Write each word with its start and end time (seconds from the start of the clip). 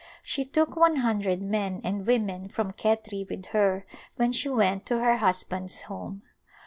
She 0.23 0.45
took 0.45 0.75
one 0.75 0.95
hundred 0.95 1.43
men 1.43 1.79
and 1.83 2.07
women 2.07 2.47
from 2.47 2.71
Khetri 2.73 3.23
with 3.29 3.45
her 3.53 3.85
when 4.15 4.31
she 4.31 4.49
went 4.49 4.83
to 4.87 4.97
her 4.97 5.17
husband's 5.17 5.83
home. 5.83 6.23